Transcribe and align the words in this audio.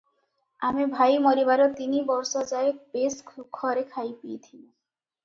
ଆମେ 0.69 0.85
ଭାଇ 0.93 1.19
ମରିବାର 1.25 1.67
ତିନିବର୍ଷ 1.79 2.41
ଯାଏ 2.53 2.73
ବେଶ୍ 2.97 3.19
ସୁଖରେ 3.19 3.85
ଖାଇପିଇ 3.93 4.41
ଥିଲୁଁ। 4.49 4.65